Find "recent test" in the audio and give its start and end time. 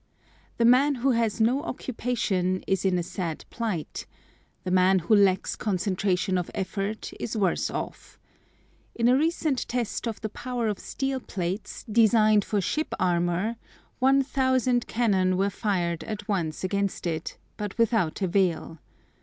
9.15-10.07